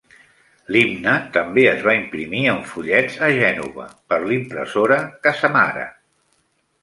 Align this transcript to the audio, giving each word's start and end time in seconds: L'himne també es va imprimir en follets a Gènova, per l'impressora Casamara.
L'himne 0.75 1.11
també 1.35 1.65
es 1.71 1.83
va 1.87 1.93
imprimir 1.97 2.39
en 2.53 2.63
follets 2.71 3.19
a 3.27 3.29
Gènova, 3.41 3.87
per 4.13 4.19
l'impressora 4.23 4.97
Casamara. 5.27 5.85